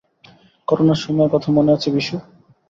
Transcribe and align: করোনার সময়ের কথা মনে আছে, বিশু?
করোনার 0.67 0.99
সময়ের 1.03 1.31
কথা 1.33 1.49
মনে 1.51 1.71
আছে, 1.75 1.89
বিশু? 1.95 2.15